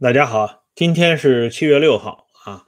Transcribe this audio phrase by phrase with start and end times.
[0.00, 2.66] 大家好，今天是七月六号啊。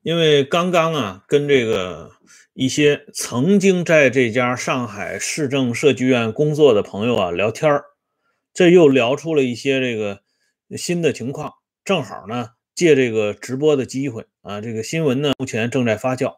[0.00, 2.12] 因为刚刚啊，跟这个
[2.54, 7.84] 一些曾经在这家上海市政设计院工作的朋友啊聊天儿，
[8.54, 10.22] 这又聊出了一些这个
[10.78, 11.52] 新的情况。
[11.84, 16.36] 正好呢，借这个直播的机会啊，这个新闻呢目前正在发酵，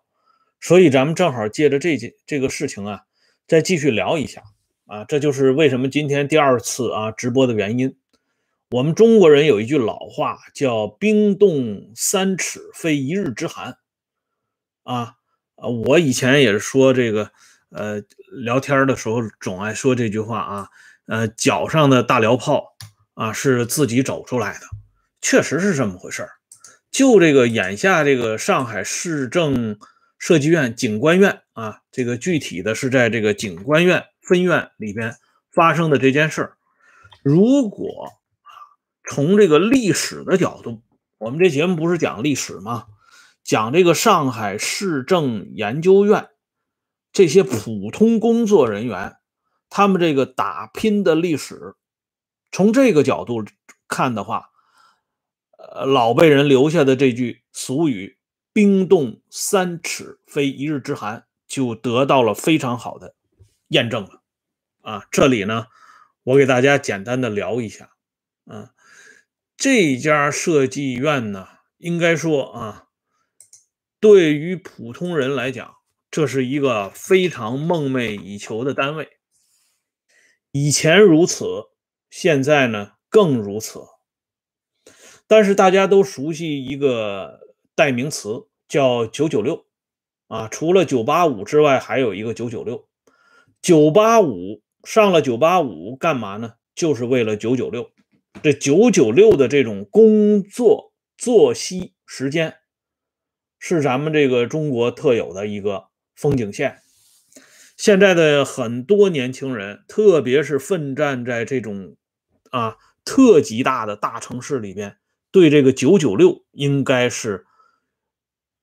[0.61, 3.03] 所以咱们正好借着这件这个事情啊，
[3.47, 4.43] 再继续聊一下
[4.87, 5.05] 啊。
[5.05, 7.95] 这就是为什么今天第二次啊直播的原因。
[8.73, 13.77] 我们中国人有一句老话，叫“冰冻三尺，非一日之寒”。
[14.83, 15.17] 啊，
[15.57, 17.31] 呃，我以前也是说这个，
[17.69, 20.69] 呃，聊天的时候总爱说这句话啊，
[21.07, 22.75] 呃，脚上的大燎泡
[23.13, 24.61] 啊是自己走出来的，
[25.21, 26.27] 确实是这么回事
[26.91, 29.79] 就这个眼下这个上海市政
[30.19, 35.15] 设计院景观院啊，这个具体的是在这个景观院分院里边
[35.51, 36.57] 发生的这件事儿，
[37.23, 38.11] 如果。
[39.05, 40.83] 从这个历史的角度，
[41.19, 42.87] 我们这节目不是讲历史吗？
[43.45, 46.29] 讲这个上海市政研究院
[47.13, 49.17] 这些普通工作人员，
[49.69, 51.75] 他们这个打拼的历史。
[52.53, 53.45] 从这个角度
[53.89, 54.51] 看的话，
[55.59, 58.19] 呃，老辈人留下的这句俗语
[58.55, 63.17] “冰冻三尺，非一日之寒”，就得到了非常好的
[63.69, 64.23] 验证了。
[64.83, 65.67] 啊，这里呢，
[66.23, 67.91] 我给大家简单的聊一下，
[68.47, 68.69] 嗯。
[69.57, 71.47] 这家设计院呢，
[71.79, 72.89] 应该说啊，
[74.01, 75.75] 对于普通人来讲，
[76.11, 79.09] 这是一个非常梦寐以求的单位。
[80.51, 81.71] 以前如此，
[82.11, 83.81] 现在呢更如此。
[85.27, 87.41] 但是大家都熟悉一个
[87.75, 89.65] 代名词，叫“九九六”
[90.29, 92.87] 啊，除了“九八五”之外，还有一个“九九六”。
[93.63, 96.55] 九八五上了九八五干嘛呢？
[96.75, 97.91] 就是为了九九六。
[98.41, 102.57] 这九九六的这种工作作息时间，
[103.59, 106.79] 是咱们这个中国特有的一个风景线。
[107.77, 111.97] 现在的很多年轻人，特别是奋战在这种
[112.51, 114.97] 啊特级大的大城市里边，
[115.31, 117.47] 对这个九九六应该是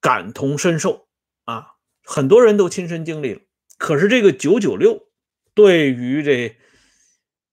[0.02, 1.08] 感同身受
[1.46, 3.42] 啊，很多人都亲身经历了。
[3.78, 5.08] 可是这个九九六
[5.54, 6.58] 对于这。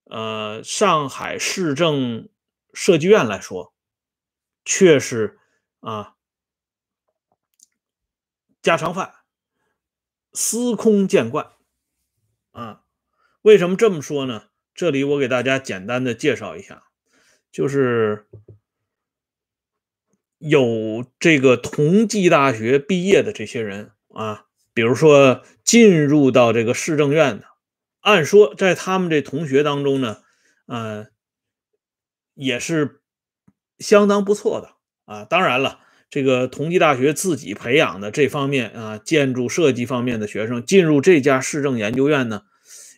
[0.08, 2.28] 呃，上海市政
[2.72, 3.74] 设计院来说，
[4.64, 5.38] 却是
[5.80, 6.14] 啊
[8.62, 9.14] 家常饭，
[10.32, 11.50] 司空见惯
[12.52, 12.82] 啊。
[13.42, 14.48] 为什么这么说呢？
[14.74, 16.84] 这里我给大家简单的介绍一下，
[17.50, 18.28] 就是
[20.38, 27.55] 有这个同济大学毕业的这些人啊，比如说进入到这个市政院的。
[28.06, 30.18] 按说，在他们这同学当中呢，
[30.66, 31.08] 呃，
[32.34, 33.00] 也是
[33.80, 35.24] 相当不错的啊。
[35.24, 42.42] 当然了，这个同济大学自己培养的这方面啊，建筑设计方面的学生进入这家市政研究院呢，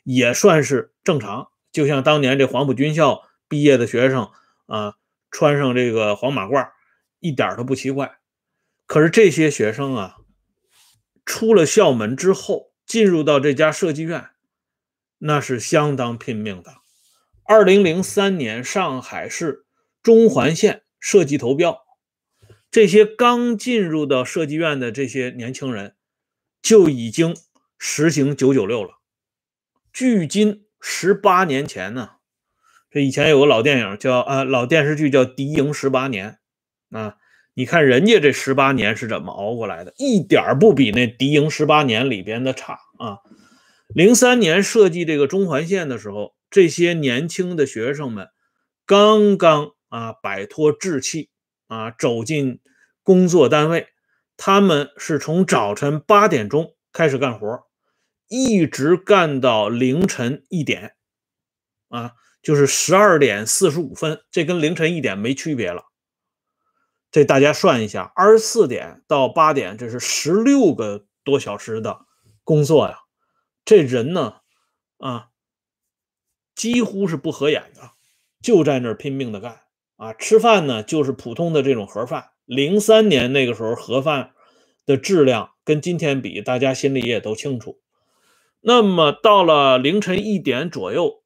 [0.05, 1.49] 也算是正常。
[1.73, 4.29] 就像当年这黄埔军校毕业的学生
[4.67, 4.97] 啊，
[5.31, 6.69] 穿上这个黄马褂，
[7.21, 8.19] 一点都不奇怪。
[8.85, 10.17] 可是这些学生啊，
[11.25, 14.29] 出了校门之后，进入到这家设计院。
[15.19, 16.75] 那是相当拼命的。
[17.45, 19.65] 二零零三年，上海市
[20.03, 21.79] 中环线设计投标，
[22.71, 25.97] 这些刚进入到设计院的这些年轻人，
[26.61, 27.37] 就已经
[27.79, 28.99] 实行九九六了。
[29.93, 32.11] 距今十八年前呢，
[32.91, 36.39] 这以前有个老电影叫啊，老电视剧叫《敌营十八年》
[36.99, 37.17] 啊，
[37.55, 43.19] 你看人家这十八年是怎么熬过来的，一点不比那《敌营十八年》里边的差啊。
[43.89, 48.29] 零三年设计这个中环线的时候，这些年轻的学生们
[48.85, 51.31] 刚刚啊摆脱稚气
[51.69, 52.61] 啊，走进
[53.03, 53.89] 工作单位。
[54.37, 57.67] 他们是从早晨八点钟开始干活，
[58.29, 60.95] 一直干到凌晨一点，
[61.89, 62.13] 啊，
[62.43, 65.83] 就是十二点四十五分，这跟凌晨一点没区别了。
[67.11, 72.01] 这大家算一下，二十四点到八点，这是十六个多小时的
[72.45, 72.99] 工作呀。
[73.69, 74.37] 这人呢，
[74.97, 75.29] 啊，
[76.55, 77.91] 几乎是不合眼的，
[78.41, 79.61] 就在那儿拼命的干
[79.97, 80.15] 啊。
[80.15, 82.31] 吃饭呢，就是普通的这种盒饭。
[82.47, 84.33] 零三年那个时候，盒饭
[84.87, 87.79] 的质量跟今天比，大家心里也都清楚。
[88.61, 91.23] 那么到了凌晨一点左右，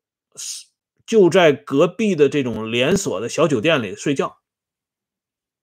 [1.06, 4.38] 就在隔壁的这种连锁的小酒店里睡觉。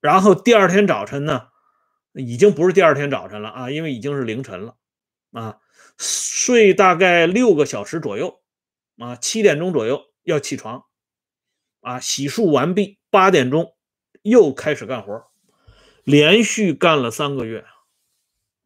[0.00, 1.48] 然后第二天早晨呢，
[2.14, 4.76] 已经不是第二天早晨了啊，因为已经是凌晨了
[5.32, 5.58] 啊。
[6.02, 8.40] 睡大概六个小时左右，
[8.96, 10.84] 啊，七点钟左右要起床，
[11.82, 13.76] 啊，洗漱完毕，八点钟
[14.22, 15.30] 又开始干活，
[16.02, 17.66] 连续干了三个月，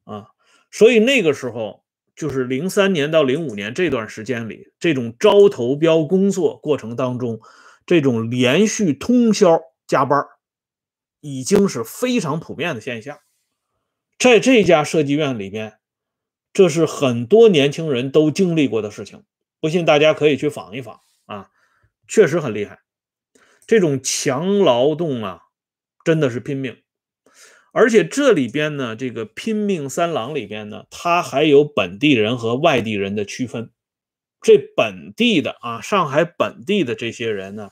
[0.05, 0.29] 啊，
[0.71, 1.85] 所以那个时候
[2.15, 7.41] 就是零三年到零五年这段时间里，这种招投标工作过程当中，
[7.85, 10.25] 这种连续通宵加班
[11.21, 13.19] 已经是非常普遍的现象。
[14.19, 15.79] 在这家设计院里边，
[16.55, 19.25] 这是很多年轻人都经历过的事情，
[19.61, 21.51] 不信大家可以去访一访啊，
[22.09, 22.79] 确实很厉害。
[23.67, 25.41] 这种强劳动啊，
[26.05, 26.77] 真的是拼命，
[27.73, 33.71] 而且这里边呢，这个拼命三郎里边呢，他还有本地人和外地人的区分。
[34.41, 37.71] 这本地的啊，上海本地的这些人呢，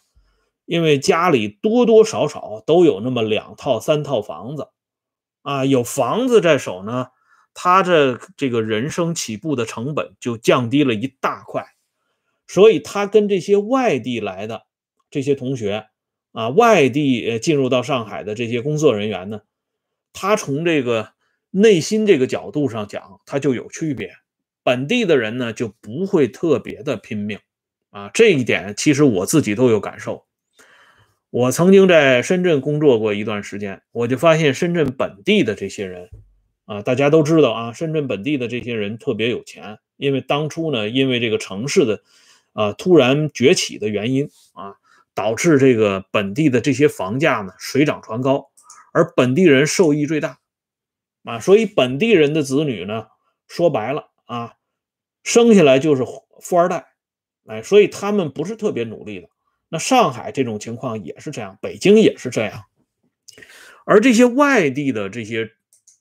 [0.64, 4.68] 因为家里多多少少都有那么两套三套房子，
[5.42, 7.08] 啊，有房子在手呢，
[7.54, 11.64] 他这这个人生起步的成本就降低了一大块，
[12.46, 14.66] 所以他跟这些外地来的。
[15.10, 15.88] 这些同学
[16.32, 19.42] 啊，外地呃进入到上海的这些工作人员呢，
[20.14, 21.12] 他从这个
[21.50, 24.14] 内心这个角度上讲，他就有区别。
[24.62, 27.38] 本地的人呢，就不会特别的拼命
[27.90, 28.10] 啊。
[28.14, 30.24] 这一点其实我自己都有感受。
[31.28, 36.08] 我曾经在深圳工作过一段时间，我就发现深圳本地的这些人
[36.64, 42.02] 啊，大家都知道啊，深圳本地的这些人特别有钱，因为当初呢，因为这个城市的
[42.52, 44.76] 啊突然崛起的原因啊。
[45.14, 48.50] 导致这个本地的这些房价呢水涨船高，
[48.94, 50.38] 而本地人受益最大
[51.22, 53.08] 啊，所以本地人的子女呢，
[53.46, 54.54] 说白了啊，
[55.22, 56.02] 生下来就是
[56.40, 56.94] 富二代，
[57.46, 59.28] 哎，所以他们不是特别努力的。
[59.68, 62.64] 那上海这种情况也是这样，北京也是这样，
[63.84, 65.50] 而这些外地的这些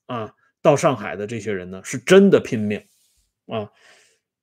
[0.05, 2.83] 啊到上海的这些人呢，是真的拼命
[3.47, 3.71] 啊，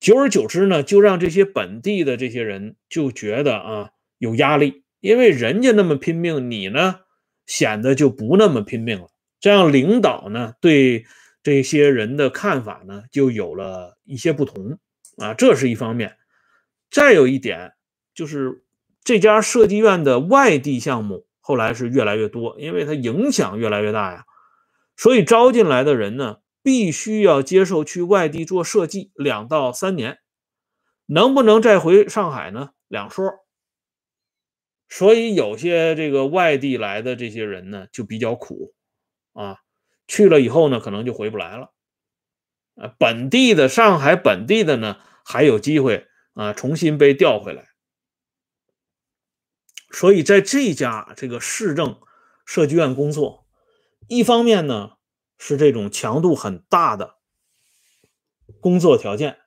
[0.01, 3.91] 久而久之呢，就让这些本地的这些人就觉得啊。
[4.21, 7.03] 有压力，因为人家那么拼命，你呢
[7.47, 9.07] 显得就不那么拼命了。
[9.39, 11.05] 这样领导呢对
[11.41, 14.81] 这些人的看法呢就有了一些不同
[15.19, 16.17] 啊，这是一方面。
[16.91, 17.75] 再有一点
[18.13, 18.65] 就是
[19.05, 24.25] 这家设计院的外地项目后来是越来越多，因为它影响越来越大呀，
[24.99, 30.19] 所以招进来的人呢必须要接受去外地做设计两到三年，
[31.07, 32.71] 能不能再回上海呢？
[32.89, 33.33] 两说。
[34.91, 38.75] 所以有些这个外地来的这些人呢，就比较苦，
[39.35, 39.59] 啊，
[40.07, 41.73] 去了以后呢，可能就回不来了，
[42.75, 47.69] 啊，本地的上海本地的呢，还有机会啊，重新被调回来。
[49.93, 52.01] 所以在这家这个市政
[52.45, 53.48] 设计院工作，
[54.09, 54.93] 一方面呢
[55.37, 57.19] 是这种强度很大的
[58.61, 59.39] 工作条件，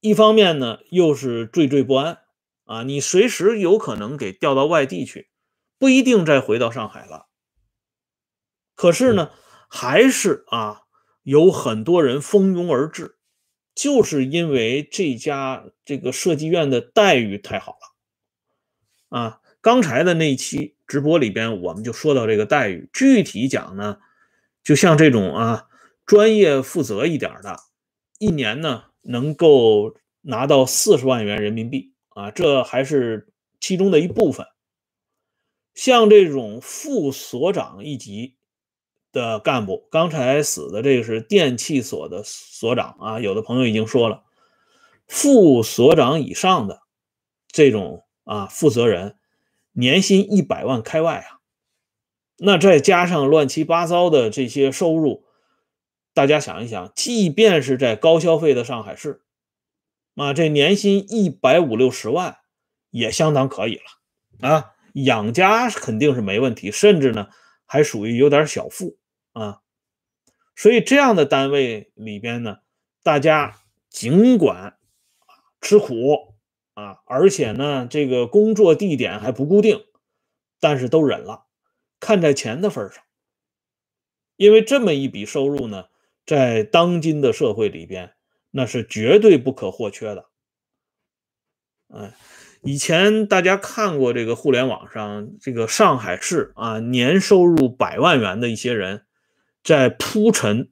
[0.00, 2.18] 一方面呢又是惴惴不安。
[2.64, 5.30] 啊，你随时有可能给调到外地去，
[5.78, 7.28] 不一定再回到上海了。
[8.74, 9.30] 可是呢，
[9.68, 10.82] 还是啊，
[11.22, 13.18] 有很多人蜂拥而至，
[13.72, 19.16] 就是因为这家这个设计院的待遇太好了。
[19.16, 23.98] 啊，刚才的那一期直播里边，我们就说到这个待遇，具体讲呢，
[24.62, 25.66] 就像这种啊，
[26.04, 27.56] 专业负责一点的，
[28.20, 31.92] 一年呢能够拿到四十万元人民币。
[32.10, 34.46] 啊，这还是其中的一部分。
[35.74, 38.36] 像这种副所长一级
[39.10, 43.18] 的干部，刚才死的这个是电气所的所长啊。
[43.18, 44.22] 有的朋友已经说了，
[45.08, 46.82] 副所长以上的
[47.48, 49.16] 这种啊负责人，
[49.76, 51.40] 年薪一百万开外啊。
[52.38, 55.24] 那再加上乱七八糟的这些收入，
[56.12, 59.22] 大家想一想，即便是在高消费的上海市。
[60.16, 62.38] 啊，这年薪一百五六十万
[62.90, 67.28] 也相当可以了啊，养家肯定是没问题，甚至呢
[67.66, 68.96] 还属于有点小富
[69.32, 69.60] 啊。
[70.54, 72.58] 所以这样的单位里边呢，
[73.02, 74.78] 大家尽管
[75.60, 76.35] 吃苦
[76.76, 79.84] 啊，而且呢这个工作地点还不固定，
[80.60, 81.46] 但是都忍了，
[81.98, 83.02] 看在钱的份上，
[84.36, 85.86] 因为这么一笔收入呢，
[86.24, 88.12] 在当今的社会里边。
[88.52, 90.30] 那是绝对不可或缺的。
[91.88, 92.14] 哎，
[92.62, 99.04] 以前大家看过这个互联网上这个上海市啊，年收入百万元的一些人，
[99.62, 100.70] 在铺陈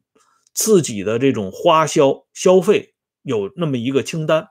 [0.55, 4.49] 自己的这种花销消费，有那么一个清单，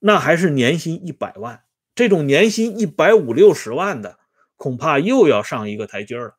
[0.00, 1.64] 那还是年薪一百万，
[1.94, 4.18] 这种年薪一百五六十万的，
[4.56, 6.36] 恐怕又要上一个台阶了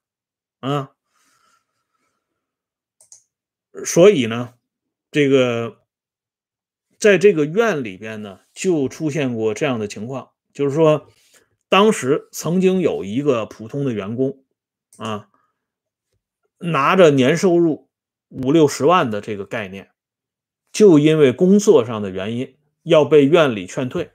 [0.60, 0.91] 啊。
[3.86, 4.53] 所以呢，
[5.10, 5.77] 这个。
[7.00, 11.10] 在这个院里边呢，就出现过这样的情况，就是说，
[11.68, 14.44] 当时曾经有一个普通的员工
[14.98, 15.27] 啊，
[16.60, 17.89] 拿着年收入
[18.27, 19.89] 五六十万的这个概念，
[20.72, 24.12] 就因为工作上的原因要被院里劝退，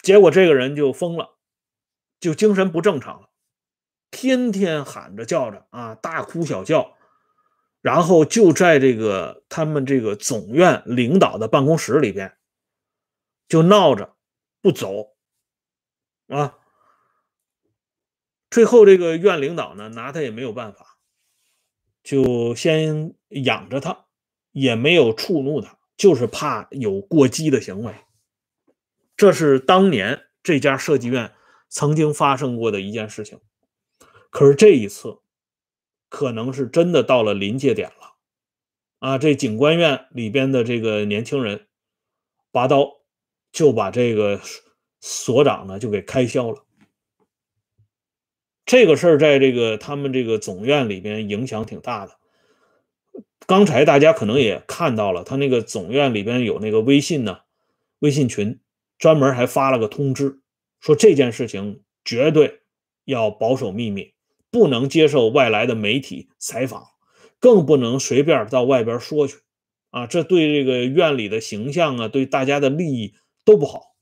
[0.00, 1.36] 结果这个人就疯了，
[2.20, 3.30] 就精神不正常了，
[4.10, 6.96] 天天喊着叫着啊，大哭小叫，
[7.80, 12.36] 然后就在这个他们这个总院领导的办公室里边，
[13.48, 14.16] 就闹着
[14.60, 15.16] 不走
[16.28, 16.58] 啊。
[18.48, 20.98] 最后，这个院领导呢，拿他也没有办法，
[22.02, 24.06] 就先养着他，
[24.52, 27.94] 也没有触怒他，就是怕有过激的行为。
[29.16, 31.32] 这是当年这家设计院
[31.68, 33.40] 曾经发生过的一件事情。
[34.30, 35.18] 可是这一次，
[36.08, 38.16] 可能是真的到了临界点了
[38.98, 39.18] 啊！
[39.18, 41.66] 这警官院里边的这个年轻人，
[42.50, 42.90] 拔刀
[43.50, 44.40] 就把这个
[45.00, 46.66] 所长呢就给开销了。
[48.66, 52.18] 这个事儿在这个他们这个总院里边影响挺大的。
[53.46, 57.38] 刚才大家可能也看到了，他那个总院里边有那个微信呢，
[58.00, 58.58] 微信群
[58.98, 60.40] 专门还发了个通知，
[60.80, 62.62] 说这件事情绝对
[63.04, 64.14] 要保守秘密，
[64.50, 66.88] 不能接受外来的媒体采访，
[67.38, 69.36] 更不能随便到外边说去
[69.90, 70.08] 啊！
[70.08, 73.94] 这对这个院里的形象啊，对大家的利益都不好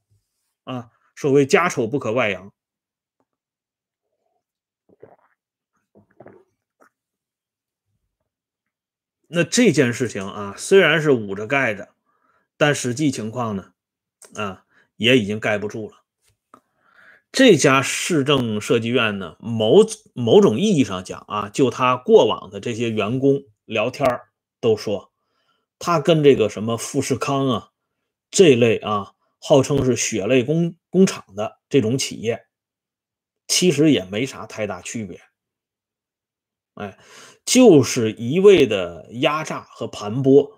[0.64, 0.88] 啊！
[1.16, 2.50] 所谓家丑不可外扬。
[9.34, 11.88] 那这件事情啊，虽然是捂着盖着，
[12.56, 13.72] 但实际情况呢，
[14.36, 14.64] 啊，
[14.94, 16.04] 也已经盖不住了。
[17.32, 24.08] 这家市政设计院呢，某某种意义上讲啊，就他过往的这些员工聊天
[24.60, 25.12] 都说，
[25.80, 27.70] 他跟这个什么富士康啊
[28.30, 32.46] 这类啊，号称是血泪工工厂的这种企业，
[33.48, 35.20] 其实也没啥太大区别。
[36.74, 36.96] 哎。
[37.44, 40.52] 就是一味的压榨和盘剥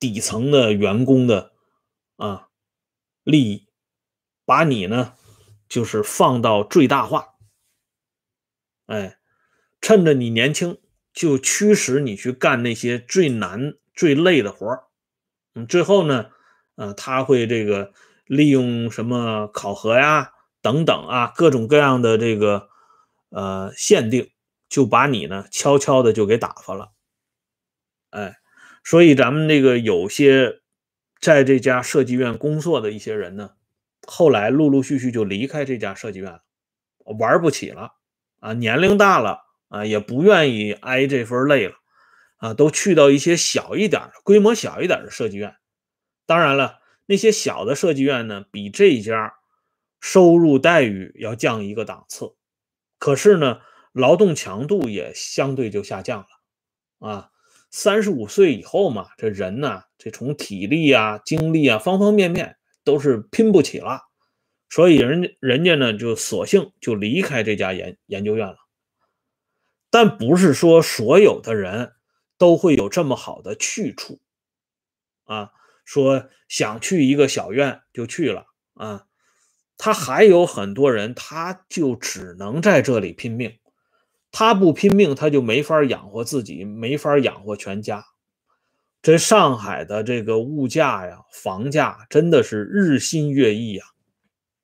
[0.00, 1.52] 底层的员工的
[2.16, 2.48] 啊
[3.22, 3.66] 利益，
[4.44, 5.14] 把你呢
[5.68, 7.34] 就是放到最大化，
[8.86, 9.18] 哎，
[9.80, 10.78] 趁着你年轻
[11.12, 14.84] 就驱使你去干那些最难最累的活儿，
[15.54, 16.30] 嗯，最后呢，
[16.76, 17.92] 呃，他会这个
[18.24, 22.68] 利用什么考核呀等等啊各种各样的这个
[23.28, 24.30] 呃限定。
[24.72, 26.92] 就把你呢悄悄的就给打发了，
[28.08, 28.38] 哎，
[28.82, 30.62] 所以咱们这个有些
[31.20, 33.50] 在这家设计院工作的一些人呢，
[34.06, 36.40] 后来陆陆续续就离开这家设计院了，
[37.18, 37.92] 玩不起了
[38.40, 41.74] 啊，年龄大了啊，也不愿意挨这份累了
[42.38, 45.54] 啊，都去到一些小一点、规模小一点的设计院。
[46.24, 49.34] 当然了，那些小的设计院呢，比这家
[50.00, 52.32] 收入待遇要降一个档次，
[52.98, 53.60] 可是呢。
[53.92, 57.30] 劳动强度也相对就下降了，啊，
[57.70, 64.00] 三十五岁以后嘛，这人呢，这从体力啊、精力啊方方面面都是拼不起了，
[64.70, 68.56] 所以人人家呢就索性就离开这家研研究院了。
[69.90, 71.92] 但不是说所有的人
[72.38, 74.20] 都会有这么好的去处，
[75.24, 75.52] 啊，
[75.84, 79.06] 说想去一个小院就去了啊，
[79.76, 83.58] 他还有很多人，他就只能在这里拼命。
[84.32, 88.06] 他不拼命，他就没法养活自己，没法养活全家。
[89.02, 93.84] 这上海的这个物价呀，房价真的是日新月异呀！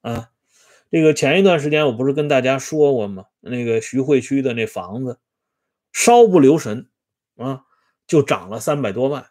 [0.00, 0.30] 啊，
[0.90, 3.26] 这个前一段时间我不是跟大家说过吗？
[3.40, 5.18] 那个徐汇区的那房子，
[5.92, 6.88] 稍不留神
[7.36, 7.64] 啊，
[8.06, 9.26] 就涨了三百多万，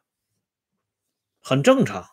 [1.39, 2.05] 很正常。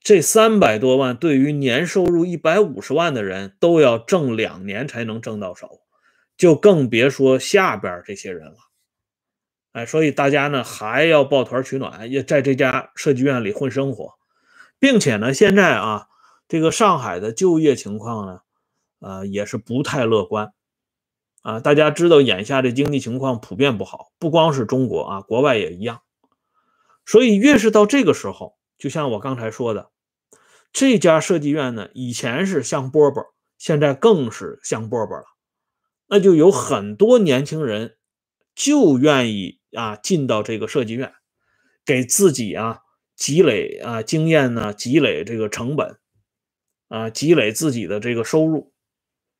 [0.00, 5.80] 这三百多万对于年收入一百五十万的人，都要挣两年才能挣到手。
[6.36, 8.56] 就更别说下边这些人了，
[9.72, 14.14] 哎，所以大家呢还要抱团取暖，也在这家设计院里混生活，
[14.78, 16.08] 并且呢，现在啊，
[16.46, 18.40] 这个上海的就业情况呢，
[19.00, 20.52] 呃，也是不太乐观
[21.42, 21.60] 啊。
[21.60, 26.02] 大家知道，眼下这经济情况普遍不好，不光是中国啊，国外也一样。
[27.06, 29.90] 所以越是到这个时候，就像我刚才说的，
[30.72, 33.24] 这家设计院呢，以前是香饽饽，
[33.56, 35.24] 现在更是香饽饽了。
[36.08, 37.96] 那就有很多年轻人
[38.54, 41.12] 就愿意啊进到这个设计院，
[41.84, 42.82] 给自己啊
[43.14, 45.98] 积累啊经验呢，积累这个成本
[46.88, 48.72] 啊，积累自己的这个收入，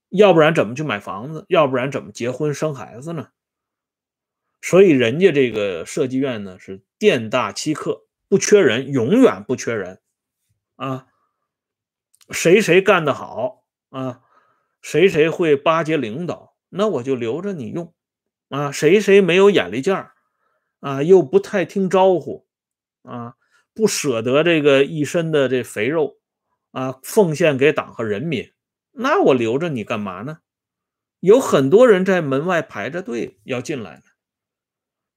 [0.09, 1.45] 要不然怎么去买房子？
[1.49, 3.29] 要不然怎么结婚生孩子呢？
[4.61, 10.01] 所以人家这个设计院呢是店大欺客，不缺人，永远不缺人
[10.75, 11.07] 啊，
[12.31, 14.23] 谁谁干得好啊，
[14.83, 16.56] 谁谁会巴结领导。
[16.69, 17.95] 那我就留着你用
[18.49, 20.13] 啊，谁谁没有眼力见儿
[20.81, 22.47] 啊，又不太听招呼
[23.03, 23.35] 啊，
[23.75, 26.19] 不舍得这个一身的这肥肉
[26.71, 28.53] 啊，奉献给党和人民，
[28.93, 30.39] 那我留着你干嘛呢？
[31.21, 34.03] 有很多人在门外排着队要进来呢，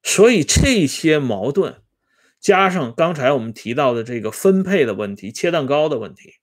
[0.01, 1.83] 所以这些矛盾
[2.39, 6.35] 加上刚才我们提到的这个分配的问题、切蛋糕的问题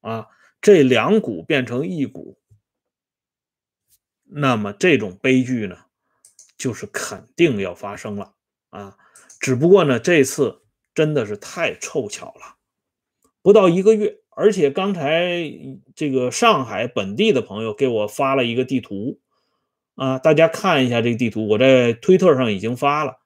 [0.00, 0.28] 啊，
[0.60, 2.39] 这两股变成一股，
[4.32, 5.76] 那么这种悲剧呢？
[6.56, 8.34] 就是肯定要发生了
[8.68, 8.94] 啊！
[9.40, 10.60] 只不过呢，这次
[10.94, 12.56] 真的是太凑巧了，
[13.40, 15.50] 不到一个月，而且刚才
[15.94, 19.18] 这个上海本地的朋友给我发了一个地图
[19.94, 23.20] 啊，大家看一下这个地图，我在推特上已经发了。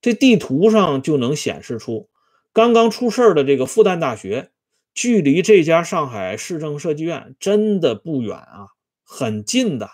[0.00, 2.10] 这地图上就能显示出，
[2.52, 4.50] 刚刚出事的这个复旦大学，
[4.92, 8.66] 距离这家上海市政设计院真的不远啊，
[9.04, 9.88] 很近的。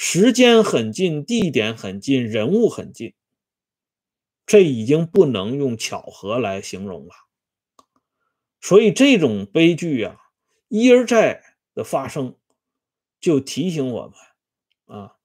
[0.00, 3.14] 时间很近，地点很近，人物很近，
[4.46, 7.12] 这已经不能用巧合来形容了。
[8.60, 10.16] 所以这种悲剧啊，
[10.68, 11.42] 一而再
[11.74, 12.36] 的发生，
[13.20, 14.02] 就提醒我
[14.86, 15.16] 们啊，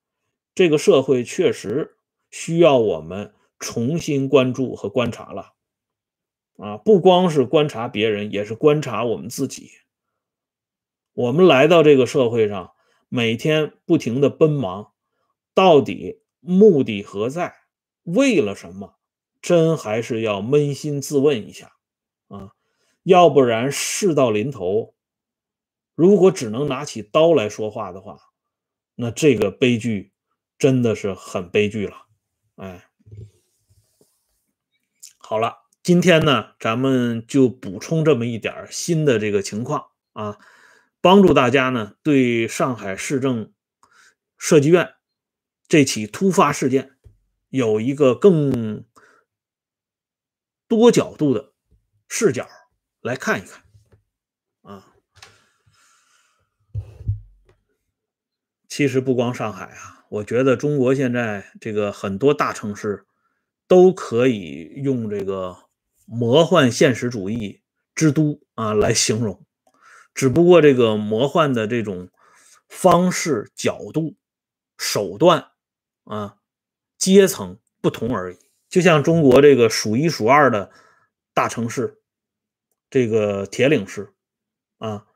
[0.56, 1.96] 这个社会确实
[2.32, 5.54] 需要我们重新关注和观察了。
[6.56, 9.70] 啊，不光是观察别人，也是观察我们自己。
[11.12, 12.73] 我们来到这个社会上。
[13.14, 14.92] 每天不停的奔忙，
[15.54, 17.54] 到底目的何在？
[18.02, 18.96] 为了什么？
[19.40, 21.76] 真还是要扪心自问一下
[22.26, 22.54] 啊！
[23.04, 24.96] 要不然事到临头，
[25.94, 28.18] 如果只能拿起刀来说话的话，
[28.96, 30.12] 那这个悲剧
[30.58, 32.06] 真的是很悲剧了。
[32.56, 32.84] 哎，
[35.18, 40.36] 好了，今天呢，咱们就补充这么一点新的这个情况啊。
[41.04, 43.52] 帮助大家呢，对上海市政
[44.38, 44.94] 设计院
[45.68, 46.96] 这起突发事件
[47.50, 48.86] 有一个更
[50.66, 51.52] 多角度的
[52.08, 52.48] 视角
[53.02, 53.62] 来看一看
[54.62, 54.94] 啊。
[58.66, 63.04] 其实不光上海啊，我觉得中国现在这个很多大城市
[63.68, 65.54] 都可以用这个
[66.06, 67.60] 魔幻现实主义
[67.94, 69.44] 之都啊来形容。
[70.14, 72.08] 只不过这个魔幻的这种
[72.68, 74.14] 方式、角度、
[74.78, 75.48] 手段
[76.04, 76.36] 啊，
[76.96, 78.38] 阶层不同而已。
[78.68, 80.70] 就像中国这个数一数二的
[81.32, 82.00] 大城市，
[82.90, 84.14] 这个铁岭市
[84.78, 85.06] 啊，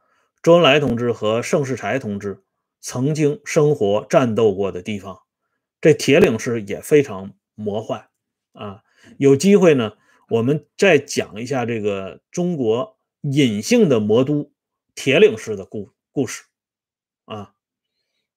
[0.43, 2.43] 周恩来同志和盛世才同志
[2.81, 5.21] 曾经生活战斗过的地方，
[5.81, 8.09] 这铁岭市也非常魔幻
[8.53, 8.83] 啊。
[9.17, 9.93] 有机会呢，
[10.29, 14.51] 我们再讲一下这个中国隐性的魔都。
[14.99, 16.43] 铁岭市的故故事
[17.25, 17.55] 啊，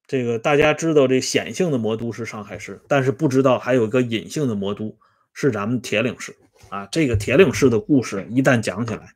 [0.06, 4.96] 这个大家知道，这显性的魔都是上海市，但是不知道还有一个隐性的魔都
[5.32, 6.36] 是咱们铁岭市
[6.68, 6.86] 啊。
[6.86, 9.12] 这个铁岭市的故事一旦讲起来，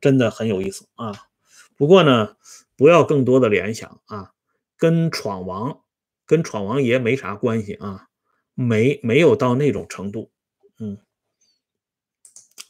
[0.00, 1.12] 真的很有意思啊。
[1.76, 2.36] 不过呢，
[2.76, 4.30] 不要更多的联想啊，
[4.78, 5.80] 跟闯王、
[6.24, 8.06] 跟闯王爷没啥关系啊，
[8.54, 10.30] 没没有到那种程度。
[10.78, 10.98] 嗯，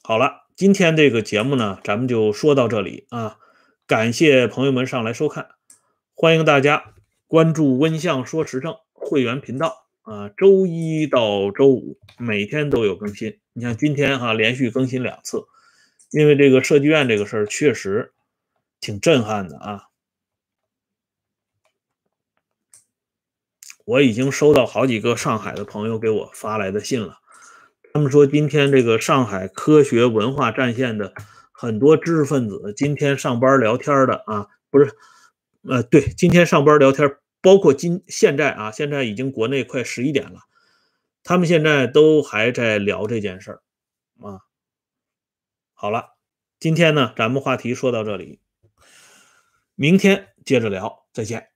[0.03, 3.37] 好了，今天这个节目呢，咱们就说到这里啊。
[3.87, 5.51] 感谢朋友们上来收看，
[6.13, 6.95] 欢迎大家
[7.29, 13.39] 关注“温相说时政”会员频道啊，周一到周五每天都有更新。
[13.53, 15.45] 你像今天哈连续更新两次，
[16.11, 18.13] 因为这个设计院这个事儿确实
[18.81, 19.85] 挺震撼的啊。
[23.85, 27.19] 我已经收到好几个上海的朋友给我发来的信了，
[27.93, 31.15] 他们说今天这个上海科学文化战线的。
[31.59, 34.95] 很多知识分子今天上班聊天的啊，不是，
[35.63, 40.41] 呃，对，今天上班聊天，包括今现在啊，现在已经国内快十一点了，
[41.25, 43.63] 他们现在都还在聊这件事儿
[44.21, 44.41] 啊。
[45.73, 46.17] 好了，
[46.61, 48.39] 今天呢，咱们话题说到这里，
[49.75, 51.56] 明天接着聊，再见。